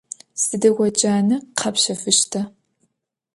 Sıdiğo 0.43 0.87
cane 0.99 1.35
khepşefışta? 1.59 2.41